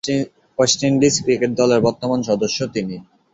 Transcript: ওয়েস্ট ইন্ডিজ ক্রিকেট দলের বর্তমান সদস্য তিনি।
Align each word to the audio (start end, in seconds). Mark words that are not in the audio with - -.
ওয়েস্ট 0.59 0.79
ইন্ডিজ 0.89 1.15
ক্রিকেট 1.25 1.51
দলের 1.59 1.79
বর্তমান 1.87 2.19
সদস্য 2.29 2.59
তিনি। 2.75 2.95